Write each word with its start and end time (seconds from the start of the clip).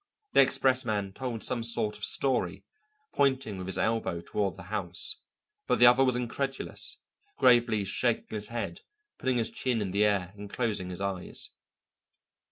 The 0.33 0.41
expressman 0.41 1.13
told 1.13 1.43
some 1.43 1.63
sort 1.63 1.95
of 1.95 2.03
story, 2.03 2.65
pointing 3.13 3.59
with 3.59 3.67
his 3.67 3.77
elbow 3.77 4.19
toward 4.21 4.55
the 4.55 4.63
house, 4.73 5.17
but 5.67 5.77
the 5.77 5.85
other 5.85 6.03
was 6.03 6.15
incredulous, 6.15 6.97
gravely 7.37 7.85
shaking 7.85 8.29
his 8.29 8.47
head, 8.47 8.79
putting 9.19 9.37
his 9.37 9.51
chin 9.51 9.79
in 9.79 9.91
the 9.91 10.03
air, 10.05 10.33
and 10.35 10.49
closing 10.49 10.89
his 10.89 11.01
eyes. 11.01 11.51